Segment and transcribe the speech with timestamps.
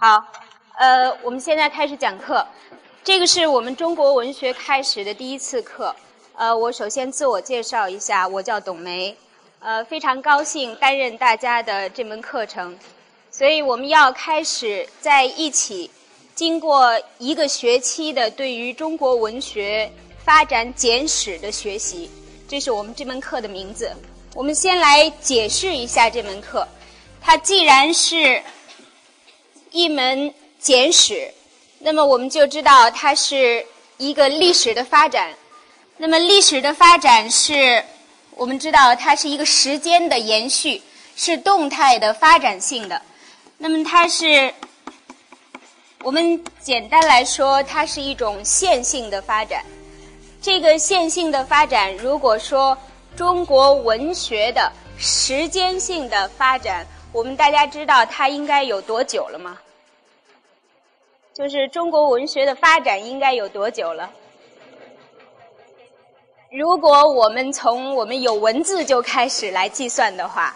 [0.00, 0.24] 好，
[0.78, 2.46] 呃，我们现在开始讲课。
[3.02, 5.92] 这个是我们中国文学开始的第一次课。
[6.36, 9.16] 呃，我首先自我介绍一下，我叫董梅，
[9.58, 12.78] 呃，非常高兴担任大家的这门课程。
[13.32, 15.90] 所以我们要开始在一起，
[16.32, 19.90] 经过一个学期的对于中国文学
[20.24, 22.08] 发展简史的学习，
[22.46, 23.90] 这是我们这门课的名字。
[24.36, 26.64] 我们先来解释一下这门课。
[27.20, 28.40] 它既然是
[29.70, 31.32] 一门简史，
[31.80, 33.64] 那么我们就知道它是
[33.96, 35.34] 一个历史的发展。
[35.96, 37.84] 那么历史的发展是，
[38.36, 40.80] 我们知道它是一个时间的延续，
[41.16, 43.02] 是动态的发展性的。
[43.58, 44.54] 那么它是，
[46.02, 49.64] 我们简单来说，它是一种线性的发展。
[50.40, 52.78] 这个线性的发展，如果说
[53.16, 56.86] 中国文学的时间性的发展，
[57.18, 59.58] 我们大家知道它应该有多久了吗？
[61.34, 64.08] 就是中国文学的发展应该有多久了？
[66.52, 70.54] 如果我们从我们有文字就开始来计算的话，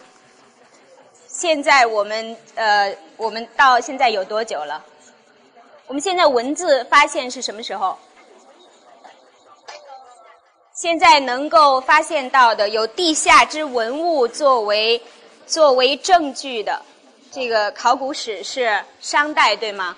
[1.26, 4.84] 现在我们呃，我们到现在有多久了？
[5.88, 7.98] 我们现在文字发现是什么时候？
[10.72, 15.02] 现在能够发现到的有地下之文物作为
[15.46, 16.80] 作为证据的，
[17.30, 19.96] 这个考古史是商代对吗？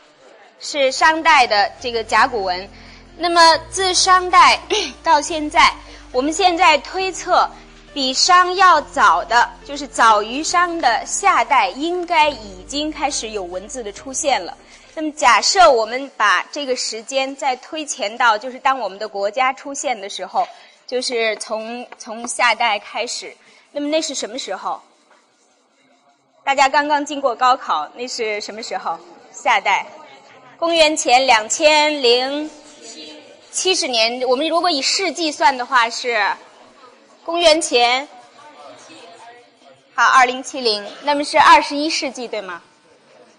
[0.61, 2.69] 是商代的这个甲骨文。
[3.17, 4.59] 那么自商代
[5.03, 5.73] 到现在。
[6.11, 7.51] 我们现在推测，
[7.92, 14.57] 比商要早的，就是早于商的夏代，应该已经开始有文字的出现了。
[14.95, 20.46] 那么，假设我们把这个时间再推前到，就是当我们的国家出现的时候，
[20.86, 23.36] 就是从从夏代开始。
[23.73, 24.80] 那么，那是什么时候？
[26.45, 28.99] 大家刚刚经过高考，那是什么时候？
[29.33, 29.87] 夏代，
[30.59, 32.51] 公元前两千零。
[33.51, 36.23] 七十年，我们如果以世纪算的话是
[37.25, 38.07] 公元前
[39.95, 42.61] 好二零七零，那么是二十一世纪对吗？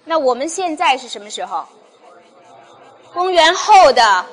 [0.04, 1.64] 那我们现在是什么时候？
[3.14, 4.26] 公元后的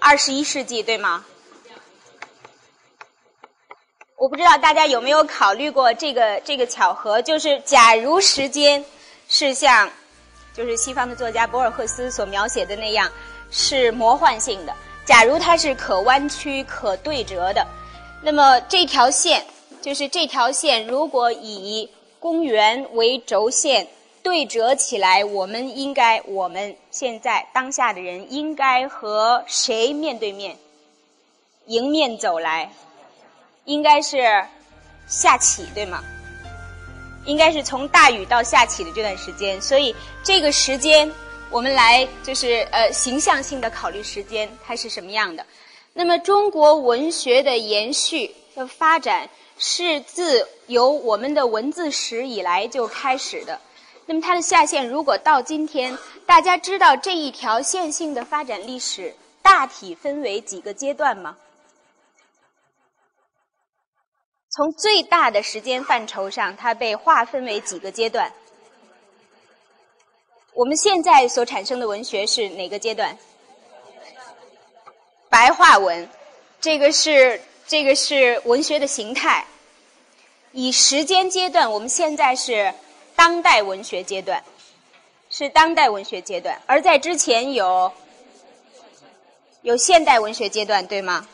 [0.00, 1.24] 二十一世纪对吗？
[4.18, 8.84] 我不知道大家有没有考虑过这个这个巧合，就是假如时间
[9.28, 9.88] 是像
[10.52, 13.10] 就是西方的作家博尔赫斯所描写的那样。
[13.50, 14.74] 是魔幻性的。
[15.06, 17.66] 假如它是可弯曲、可对折的，
[18.22, 19.42] 那么这条线
[19.80, 20.86] 就是这条线。
[20.86, 21.88] 如果以
[22.20, 23.88] 公元为轴线
[24.22, 30.54] 对折起来，我们应该我们现在当下的人应该和谁面对面？
[31.64, 32.70] 迎面走来，
[33.68, 34.16] 应该是
[35.06, 36.02] 夏启对吗？
[37.24, 39.62] 应该是从大禹到夏启的这段时间。
[39.62, 41.08] 所以这个时间。
[41.50, 45.46] 我们来就是呃形象性的考虑时间它是什么样的。
[45.94, 53.58] 那么中国文学的延续的发展是自由我们的文字史以来就开始的。
[54.04, 55.96] 那么它的下限如果到今天，
[56.26, 61.34] 大家知道这一条线性的发展历史大体分为几个阶段吗？
[64.58, 68.32] 从最大的时间范畴上，它被划分为几个阶段？
[70.52, 73.16] 我们现在所产生的文学是哪个阶段？
[75.28, 76.08] 白话文，
[76.60, 79.46] 这个是这个是文学的形态。
[80.50, 82.74] 以时间阶段，我们现在是
[83.14, 84.42] 当代文学阶段，
[85.30, 86.60] 是当代文学阶段。
[86.66, 87.92] 而在之前有
[89.62, 91.28] 有现代文学阶段，对吗？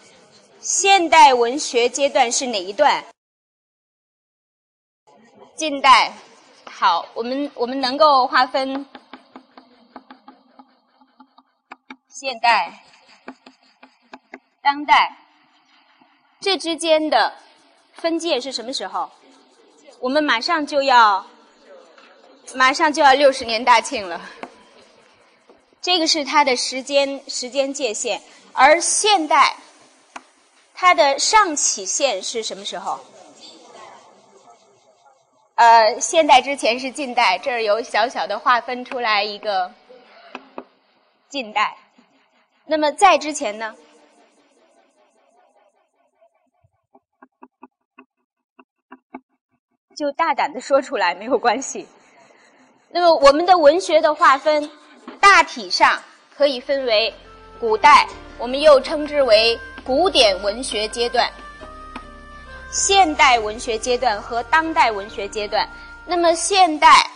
[0.60, 3.02] 现代文学阶段是哪一段？
[5.56, 6.12] 近代。
[6.64, 8.84] 好，我们我们能够划分。
[12.08, 12.82] 现代、
[14.62, 15.16] 当代，
[16.40, 17.32] 这之间的
[17.92, 19.10] 分界是什么时候？
[20.00, 21.24] 我们马上就要，
[22.54, 24.20] 马上就要六十年大庆了。
[25.80, 28.20] 这个是它的时间时间界限，
[28.52, 29.56] 而现代，
[30.74, 32.98] 它的上起线是什么时候？
[35.56, 39.72] 呃，现代之前是近代，这儿有小小的划分出来一个
[41.28, 41.76] 近代。
[42.66, 43.72] 那么在之前呢，
[49.96, 51.86] 就大胆的说出来没有关系。
[52.90, 54.68] 那么我们的文学的划分，
[55.20, 56.02] 大体上
[56.36, 57.14] 可以分为
[57.60, 58.08] 古代，
[58.38, 61.30] 我们又称之为古典文学阶段、
[62.74, 65.66] 现代文学阶段和当代文学阶段。
[66.06, 67.08] 那么现代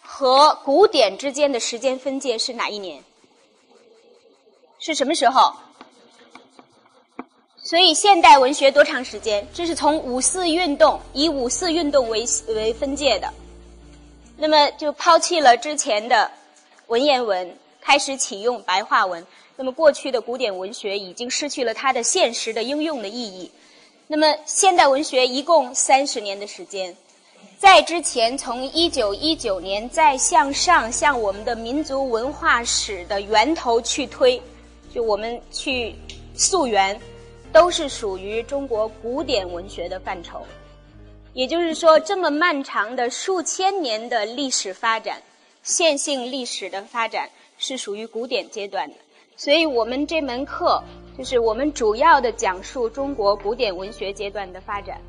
[0.00, 3.02] 和古典之间的时间分界是哪一年？
[4.78, 5.52] 是什么时候？
[7.58, 9.44] 所以现代文学多长时间？
[9.52, 13.28] 这是从五四运动以五四运动为为分界的，
[14.36, 16.30] 那么就抛弃了之前的
[16.86, 19.26] 文言文，开始启用白话文。
[19.56, 23.50] 那么过去的古典文学已经失去了它的现实的应用的意义。
[24.06, 26.96] 那么现代文学一共三十年的时间，
[27.58, 34.40] 在之前从一九一九年再向上向我们的民族文化史的源头去推，
[34.92, 35.94] 就我们去
[36.34, 37.00] 溯源。
[37.52, 40.44] 都是属于中国古典文学的范畴，
[41.34, 45.22] 也就是说，这么漫长的数千年的历史发展，
[45.62, 48.96] 线性历史的发展是属于古典阶段的。
[49.36, 50.82] 所以我们这门课
[51.16, 55.00] 就是我们主要的讲述中国古典文学阶段的发展。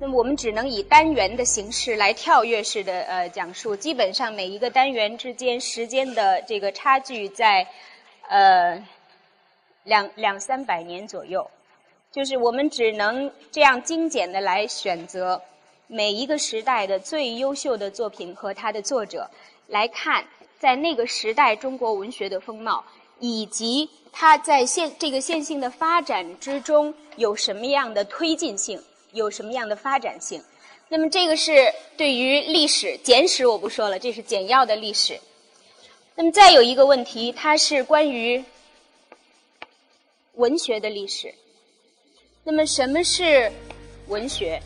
[0.00, 7.64] 那么我们只能以单元的形式来跳跃式的呃讲述，基本上每一个单元之间时间的这个差距在
[8.28, 8.84] 呃
[9.84, 11.48] 两两三百年左右。
[12.10, 15.40] 就是我们只能这样精简的来选择
[15.86, 19.30] 每一个时代的最优秀的作品和它的作者，
[19.68, 20.24] 来看
[20.58, 22.84] 在那个时代中国文学的风貌，
[23.22, 28.82] 以及它在线这个线性的发展之中有什么样的推进性，
[29.12, 30.42] 有什么样的发展性。
[30.88, 35.18] 那么这个是对于历史简史我不说了，这是简要的历史。
[36.16, 38.44] 那么再有一个问题，它是关于
[40.34, 41.32] 文学的历史。
[42.42, 43.50] 那么，什么是
[44.08, 44.60] 文学？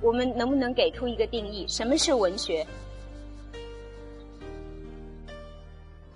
[0.00, 1.66] 我们能不能给出一个定义？
[1.68, 2.64] 什么是文学？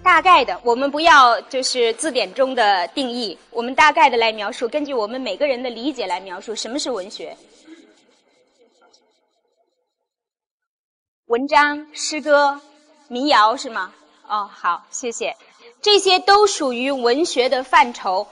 [0.02, 7.36] 大概的，我们不要就是字典中的定义，我们大概的来描述，根据我们每个人的理解来描述什么是文学。
[11.26, 12.60] 文章、诗歌、
[13.08, 13.92] 民谣是吗？
[14.28, 15.34] 哦，好，谢谢，
[15.80, 18.26] 这些都属于文学的范畴。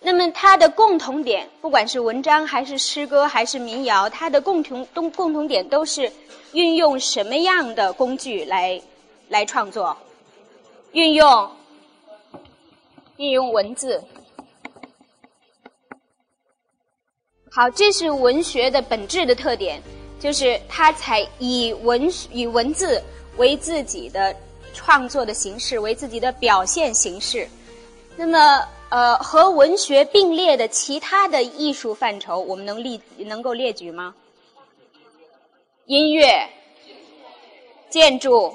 [0.00, 6.10] 那么它的共同点，不管是文章还是诗歌还是民谣，它的共同共共同点都是
[6.52, 8.80] 运用什么样的工具来
[9.28, 9.94] 来创作？
[10.92, 11.50] 运用
[13.16, 14.02] 运用文字。
[17.50, 19.82] 好，这是文学的本质的特点，
[20.18, 23.02] 就是它采以文以文字
[23.36, 24.34] 为自己的
[24.72, 27.48] 创作的形式，为自己的表现形式。
[28.16, 28.64] 那么。
[28.90, 34.12] 呃，和文学并列的其他的艺术范畴，我们能列能够列举吗？
[35.86, 36.44] 音乐、
[37.88, 38.52] 建筑、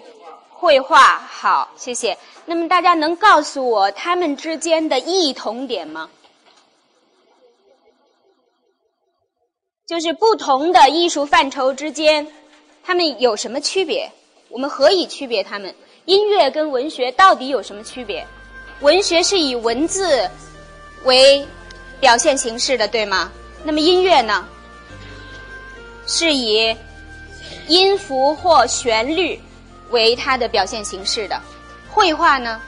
[0.65, 2.17] 绘画，好，谢谢。
[2.43, 6.09] 那么大家能告诉我他们之间的异同点吗？
[9.85, 12.27] 就是不同的艺术范畴之间，
[12.83, 14.11] 他们有什么区别？
[14.49, 15.71] 我们何以区别他们？
[16.05, 18.25] 音乐跟文学到底有什么区别？
[18.81, 20.27] 文学是以文字
[21.03, 21.45] 为
[21.99, 23.31] 表现形式的，对吗？
[23.63, 24.49] 那么音乐呢？
[26.07, 26.75] 是以
[27.67, 29.39] 音符或旋律
[29.89, 31.41] 为它的表现形式的。
[31.89, 32.61] 绘画呢？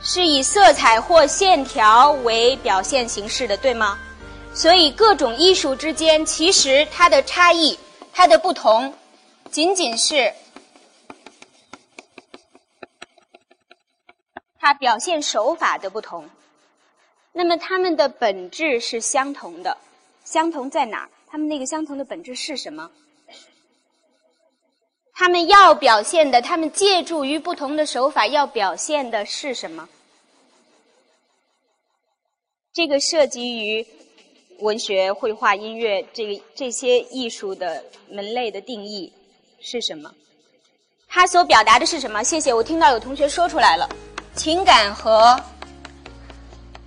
[0.00, 3.98] 是以色彩或线条为表现形式的，对吗？
[4.52, 7.78] 所以各种艺术之间，其实它的差异、
[8.12, 8.94] 它的不同，
[9.50, 10.32] 仅仅是。
[14.60, 16.28] 它表现手法的不同，
[17.32, 19.76] 那么它们的本质是相同的，
[20.24, 21.08] 相同在哪儿？
[21.26, 22.90] 它们那个相同的本质是什么？
[25.14, 29.88] 他们要表现的，他们借助于不同的手法要表现的是什么？
[32.72, 33.86] 这个涉及于
[34.58, 39.12] 文学、绘画、音乐这个这些艺术的门类的定义
[39.60, 40.12] 是什么？
[41.06, 42.24] 它所表达的是什么？
[42.24, 43.88] 谢谢，我听到有同学说出来了。
[44.34, 45.40] 情感和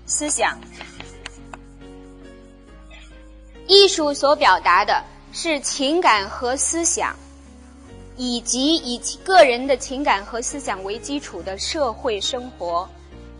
[0.05, 0.59] 思想，
[3.67, 7.15] 艺术所表达的是情感和思想，
[8.17, 12.89] 以及以个人的情感和思想为基础的社会生活。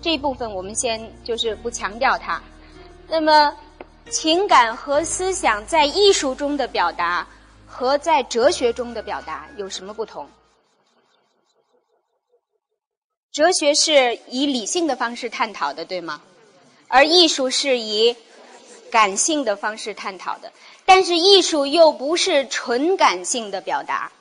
[0.02, 2.42] 这一部分我们先就是不强调它。
[3.08, 3.54] 那么，
[4.10, 7.28] 情感和思想在艺术中的表达
[7.66, 10.30] 和在哲学中的表达有什么不同？
[13.32, 16.22] 哲学是以理性的方式探讨的，对吗？
[16.88, 18.16] 而艺术是以
[18.90, 20.52] 感性的方式探讨的。
[20.86, 24.12] 但是艺术又不是纯感性的表达。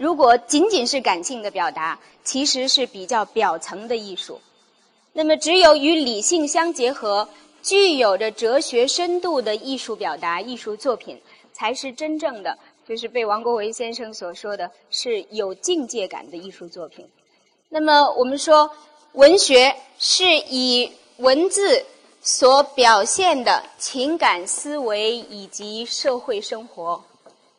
[0.00, 4.40] 如果仅仅是感性的表达，其实是比较表层的艺术。
[5.12, 7.28] 那么，只有与理性相结合、
[7.62, 11.20] 具有着哲学深度的艺术表达、艺术作品，
[11.52, 12.56] 才是真正的。
[12.88, 17.06] 就是被王国维先生所说的是有境界感的艺术作品。
[17.68, 18.70] 那么我们说，
[19.12, 21.84] 文学是以文字
[22.22, 27.04] 所表现的情感、思维以及社会生活。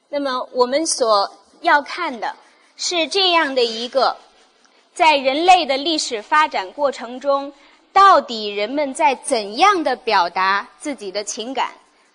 [0.09, 2.35] 那么我们所要看的
[2.75, 4.17] 是这样的一个，
[4.93, 7.51] 在人类的历史发展过程中，
[7.93, 11.71] 到底人们在怎样的表达自己的情感、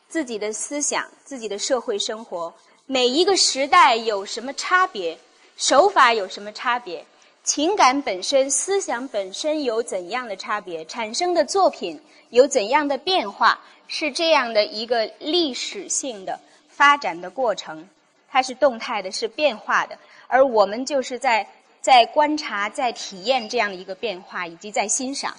[0.09, 2.53] 自己的思想、自己的社会生活？
[2.87, 5.19] 每一个时代有什么差别？
[5.57, 7.05] 手法有什么差别？
[7.43, 10.85] 情感本身、思想本身有怎样的差别？
[10.85, 12.01] 产生的作品
[12.31, 13.61] 有怎样的变化？
[13.89, 16.41] 是这样的一个历史性的。
[16.69, 17.89] 发展的过程，
[18.29, 21.47] 它是动态的，是变化的，而我们就是在
[21.81, 25.35] 在观察、在体验这样的一个变化，以及在欣赏。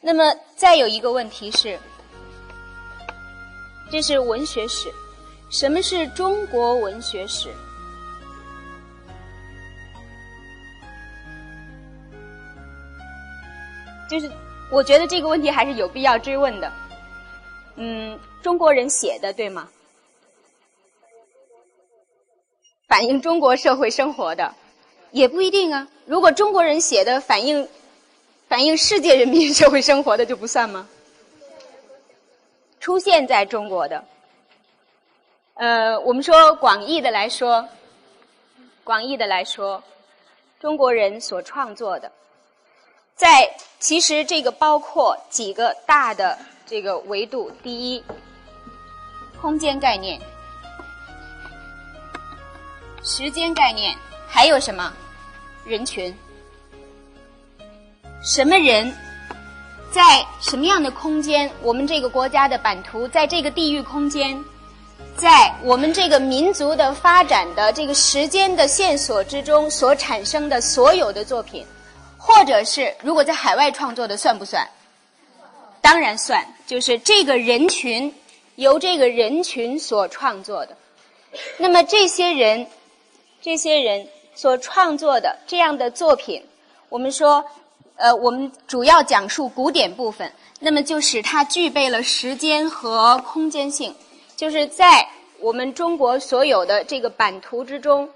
[0.00, 1.78] 那么，再有一个问题是，
[3.90, 4.88] 这是文学史，
[5.50, 7.48] 什么是中国文学史？
[14.08, 14.30] 就是
[14.70, 16.72] 我觉得这个问题还是有必要追问的。
[17.76, 19.68] 嗯，中国人写的，对吗？
[22.88, 24.54] 反映中国社会生活的，
[25.12, 25.86] 也不一定啊。
[26.06, 27.68] 如果中国人写的反映
[28.48, 30.88] 反映世界人民社会生活的，就不算吗？
[32.80, 34.02] 出现在中国的，
[35.54, 37.68] 呃，我们说广义的来说，
[38.84, 39.82] 广义的来说，
[40.58, 42.10] 中国人所创作的，
[43.14, 48.02] 在其实这个包括几个大的这个维度：第一，
[49.42, 50.18] 空间概念。
[53.08, 53.96] 时间概念
[54.28, 54.92] 还有什么？
[55.64, 56.14] 人群？
[58.22, 58.94] 什么人？
[59.90, 61.50] 在什么样的空间？
[61.62, 64.38] 我们这个国家的版图，在这个地域空间，
[65.16, 71.64] 在我们这个民族的发展的这个时间的线索之中所产生的所有的作品，
[72.18, 74.68] 或者是如果在海外创作的，算不算？
[75.80, 78.14] 当然算，就是这个人群
[78.56, 80.76] 由这个人群所创作的。
[81.56, 82.66] 那么这些人。
[83.40, 86.42] 这些人所创作的这样的作品，
[86.88, 87.44] 我们说，
[87.96, 93.94] 呃，我们主要讲述古典部分，那么就使它具备了时间和空间性，
[94.36, 98.08] 就是在我们中国所有的这个版图之中，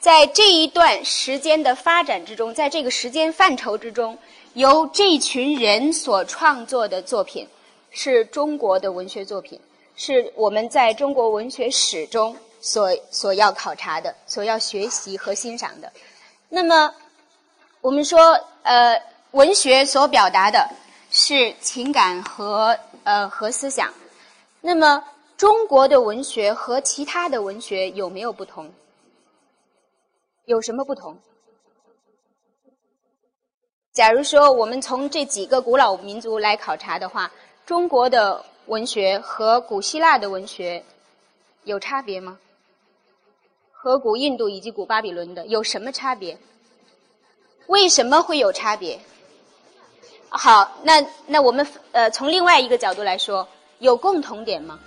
[0.00, 4.18] 在这一段时间的发展之中，在这个时间范畴之中，
[4.54, 7.46] 由这群人所创作的作品，
[7.90, 9.58] 是中国的文学作品，
[9.94, 12.36] 是我们在中国文学史中。
[12.64, 15.92] 所所要考察的，所要学习和欣赏的，
[16.48, 16.94] 那么
[17.82, 18.18] 我们说，
[18.62, 18.98] 呃，
[19.32, 20.66] 文学所表达的
[21.10, 23.92] 是情感和呃和思想。
[24.62, 25.04] 那么
[25.36, 28.72] 中国的文学和其他的文学有没有不同？
[30.46, 31.18] 有什么不同？
[33.92, 37.30] 假如说我们从这几个古老民族来考察的话，
[37.66, 40.82] 中国的文学和古希腊的文学
[41.64, 42.38] 有差别吗？
[43.84, 46.38] 和古印度以及古巴比伦的有什么差别？
[47.66, 48.98] 为什么会有差别？
[50.30, 53.46] 好，那那我们呃从另外一个角度来说，
[53.80, 54.80] 有共同点吗？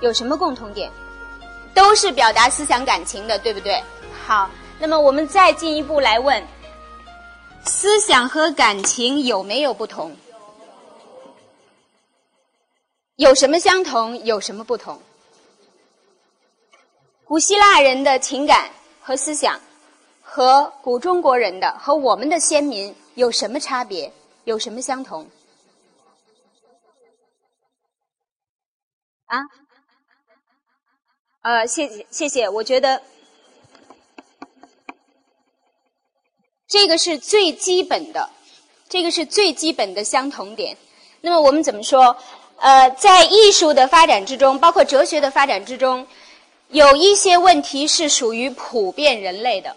[0.00, 0.90] 有什么共同点？
[1.74, 3.78] 都是表达思想感情的，对不对？
[4.26, 4.48] 好，
[4.78, 6.42] 那么我们再进一步来问：
[7.66, 10.16] 思想和感情有没有不同？
[13.16, 14.16] 有什么相同？
[14.24, 14.98] 有什么不同？
[17.30, 18.68] 古希腊人的情感
[19.00, 19.60] 和思想，
[20.20, 24.12] 和古中国人的和我们的先民有什么差别？
[24.42, 25.24] 有什么相同？
[29.26, 29.38] 啊？
[31.42, 33.00] 呃，谢谢谢谢，我觉得
[36.66, 38.28] 这个是最基本的，
[38.88, 40.76] 这个是最基本的相同点。
[41.20, 42.16] 那么我们怎么说？
[42.56, 46.04] 呃，在艺术的发展之中，包括哲学的发展之中。
[46.70, 49.76] 有一些问题是属于普遍人类的。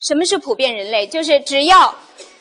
[0.00, 1.06] 什么是普遍人类？
[1.06, 1.94] 就是只要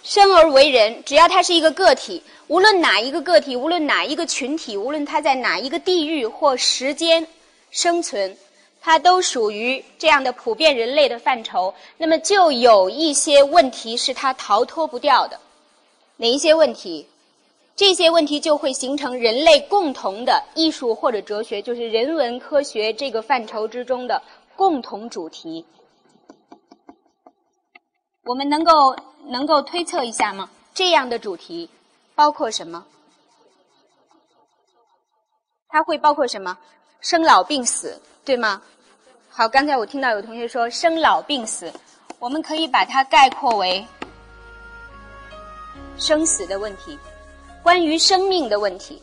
[0.04, 7.28] 生而为人，只要他是一个个体，无论哪一个个体，无论哪一个群体，无论他在哪一个地域或时间
[7.72, 8.38] 生存。
[8.86, 15.40] 它都属于这样的普遍人类的范畴，那么就有一些问题是它逃脱不掉的。
[16.18, 17.08] 哪一些问题？
[17.76, 24.22] 这些问题就会形成人类共同的艺术或者哲学，就是人文科学这个范畴之中的
[24.56, 25.66] 共同主题。
[28.24, 30.48] 我们能够能够推测一下吗？
[30.76, 31.68] 这样的主题
[32.14, 32.86] 包括什么？
[35.70, 36.56] 它会包括什么？
[37.02, 38.62] 生老病死，对吗？
[39.38, 41.70] 好，刚才我听到有同学说生老病死，
[42.20, 43.86] 我们可以把它概括为
[45.98, 46.98] 生死的问题，
[47.62, 49.02] 关于生命的问题，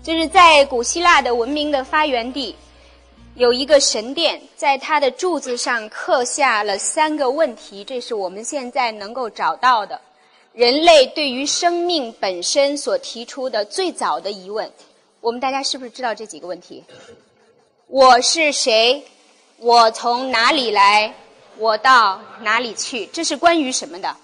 [0.00, 2.54] 就是在古希腊的文明的发源地。
[3.34, 10.00] 有一个神殿，在它的柱子上刻下了三个问题，这是我们现在能够找到的，
[10.52, 14.70] 人类对于生命本身所提出的最早的疑问。
[15.20, 16.84] 我们大家是不是知道这几个问题？
[17.88, 19.02] 我是谁？
[19.62, 21.14] 我从哪里来？
[21.56, 23.06] 我到哪里去？
[23.06, 24.16] 这是关于什么的？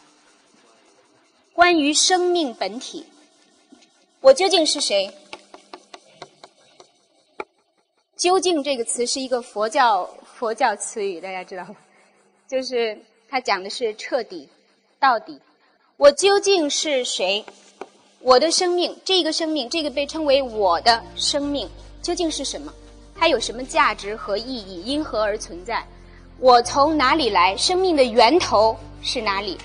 [1.52, 3.06] 关于生命本体。
[4.20, 5.08] 我究竟是谁？
[8.16, 11.76] 究竟这个词是一个佛教佛教词语，大家知道吗？
[12.48, 14.48] 就是它讲的是彻底、
[14.98, 15.40] 到底。
[15.96, 17.44] 我究竟是谁？
[18.18, 21.70] 我的生命，这个生命，这个被称为我的生命，
[22.02, 22.74] 究竟是什么？
[23.18, 24.82] 它有什么价值和意义？
[24.84, 25.84] 因何而存在？
[26.38, 27.56] 我从哪里来？
[27.56, 29.58] 生命的源头是哪里？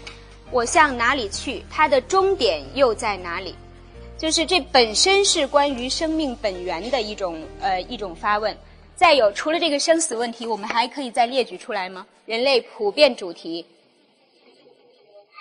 [0.52, 1.64] 我向哪里去？
[1.70, 3.54] 它的终点又在哪里？
[4.18, 8.58] 就是这本身是关于生命本源的一种呃一种发问。
[8.96, 12.08] 再有，除了这个生死问题，我们还可以再列举出来吗？
[12.26, 13.66] 人类普遍主题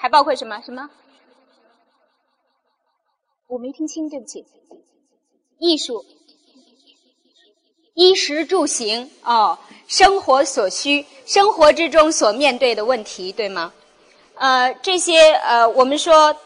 [0.01, 0.61] 还包括什么？
[0.63, 0.91] 什么？
[3.47, 4.45] 我没听清，对不起。
[5.59, 6.05] 艺术、
[7.95, 13.73] 衣食住行哦，生活所需，生活之中所面对的问题，对吗？
[14.35, 16.37] 呃，这些呃，我们说。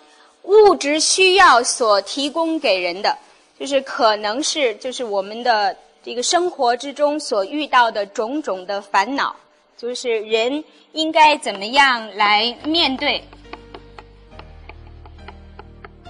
[0.49, 3.19] 物质需要所提供给人的，
[3.59, 9.35] 就是可能是就是我们的这个生活之中所遇到的种种的烦恼，
[9.77, 13.21] 就是人应该怎么样来面对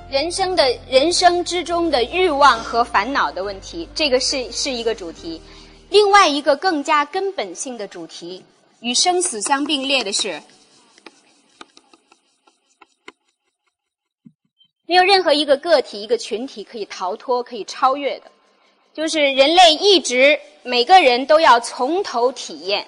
[0.09, 5.41] 人生的人生之中的欲望和烦恼的问题，这个是是一个主题。
[5.91, 8.45] 另外一个更加根本性的主题，
[8.81, 10.41] 与生死相并列的是。
[14.87, 18.31] 没有任何一个个体、一个群体可以逃脱、可以超越的，
[18.95, 22.87] 就是人类一直每个人都要从头体验，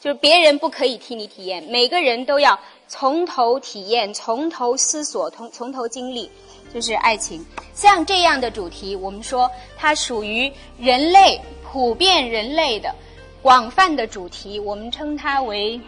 [0.00, 6.28] 就是别人不可以替你体验，每个人都要从头体验、从头思索、从从头经历，
[6.72, 7.44] 就是爱情。
[7.74, 12.94] 像这样的主题，我们说它属于人类普遍人类的
[13.42, 15.80] 广泛的主题，我们称它为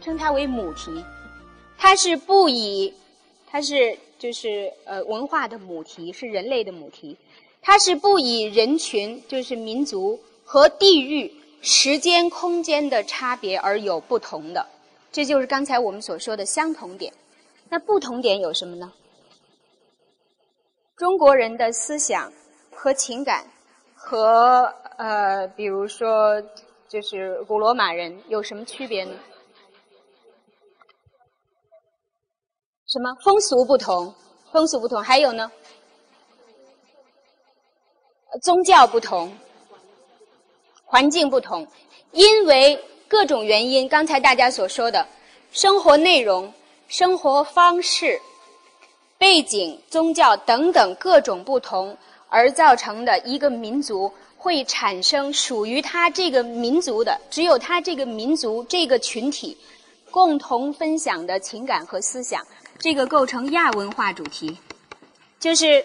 [0.00, 1.04] 称它为母题，
[1.78, 2.94] 它是不以
[3.50, 3.98] 它是。
[4.18, 7.18] 就是呃，文化的母题是人类的母题，
[7.60, 14.66] 它是不以人群，就是民族和地域、时间、空间的差别而有不同的，
[15.12, 17.12] 这就是刚才我们所说的相同点。
[17.68, 18.90] 那不同点有什么呢？
[20.96, 22.32] 中国人的思想
[22.74, 23.46] 和情感
[23.94, 26.40] 和呃，比如说
[26.88, 29.14] 就是古罗马人有什么区别呢？
[32.86, 34.14] 什么风俗不同？
[34.50, 35.50] 风俗不同，还有呢？
[38.40, 39.30] 宗教不同，
[40.86, 41.66] 环境不同，
[42.12, 45.06] 因为各种原因，刚才大家所说的，
[45.52, 46.52] 生活内容、
[46.88, 48.18] 生活方式、
[49.18, 51.96] 背景、宗教等等各种不同
[52.28, 59.56] 而造成的一个民族，会产生属于他这个民族的，只有他这个民族这个群体
[60.10, 62.42] 共同分享的情感和思想。
[62.78, 64.54] 这个构成亚文化主题，
[65.40, 65.82] 就是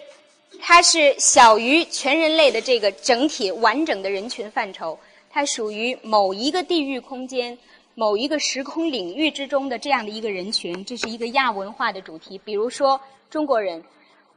[0.60, 4.98] 它是小于全人类的这个整体完整的人群范畴，
[5.30, 7.56] 它属于某一个地域空间、
[7.94, 12.38] 某一个时空领域之中的这样的一个人群，这是一个亚文化的主题。
[12.44, 13.00] 比如说
[13.32, 13.82] 中国人，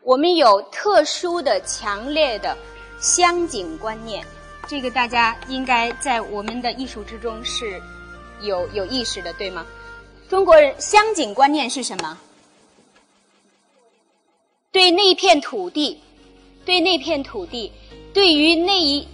[0.03, 2.58] 我们有特殊的、强烈的
[2.97, 4.25] 乡景观念，
[4.69, 7.77] 这个大家应该在我们的艺术之中是
[8.39, 9.65] 有有意识的，对吗？
[10.29, 12.17] 中国人乡景观念是什么？
[14.71, 15.99] 对那片土地，
[16.63, 17.69] 对那片土地，
[18.13, 19.05] 对于那一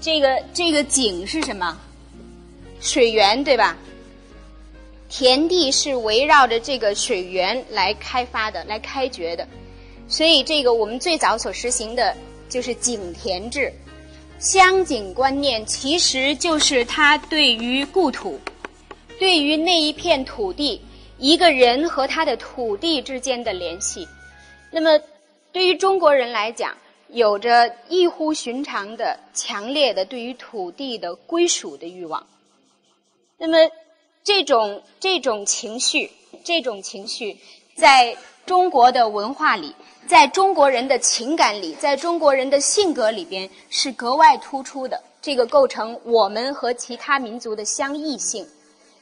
[0.00, 1.76] 这个这个景是什么？
[2.80, 3.76] 水源对吧？
[5.08, 9.46] 田地是围绕着这个水源来开发的，来开掘的，
[10.08, 12.14] 所以这个我们最早所实行的
[12.48, 13.72] 就是井田制。
[14.38, 18.38] 乡井观念其实就是他对于故土，
[19.18, 20.80] 对于那一片土地，
[21.18, 24.06] 一个人和他的土地之间的联系。
[24.70, 25.00] 那么，
[25.52, 26.76] 对于中国人来讲，
[27.08, 32.26] 有着异乎寻常的强烈的对于土地的归属的欲望。
[33.38, 33.56] 那么，
[34.26, 36.10] 这种这种情绪，
[36.42, 37.38] 这种情绪，
[37.76, 39.72] 在中国的文化里，
[40.08, 45.00] 在中国人的情感里，在中国人的性格里边是格外突出的。
[45.22, 48.44] 这个构成我们和其他民族的相异性。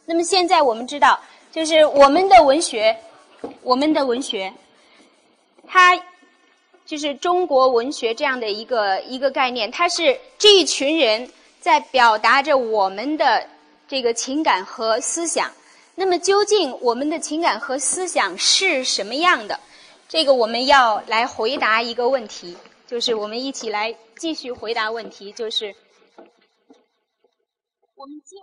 [0.04, 1.18] 那么现在我们知道，
[1.50, 2.94] 就是我们的文学，
[3.62, 4.52] 我们的文学，
[5.66, 5.98] 它
[6.84, 11.26] 就是中国文学这样的一个一个概念，它是这一群人
[11.60, 13.46] 在表达着我们的
[13.86, 15.52] 这个情感和思想。
[15.94, 19.60] 那么究竟我们的情感和思想是什么样的？
[20.08, 25.74] 这个我们要来回答一个问题，就是我们一起来继续回答问题，就是。
[27.96, 28.38] 我们进。